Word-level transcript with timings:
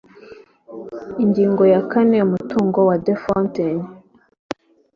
ingingo 1.23 1.63
ya 1.73 1.81
kane 1.91 2.17
umutungo 2.27 2.79
wa 2.89 2.95
the 3.05 3.13
fountain 3.23 3.77